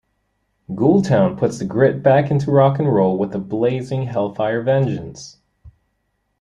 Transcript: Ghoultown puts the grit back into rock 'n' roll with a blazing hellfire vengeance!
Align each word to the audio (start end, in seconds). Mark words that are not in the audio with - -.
Ghoultown 0.71 1.37
puts 1.37 1.59
the 1.59 1.65
grit 1.65 2.01
back 2.01 2.31
into 2.31 2.49
rock 2.49 2.79
'n' 2.79 2.87
roll 2.87 3.19
with 3.19 3.35
a 3.35 3.37
blazing 3.39 4.07
hellfire 4.07 4.63
vengeance! 4.63 5.37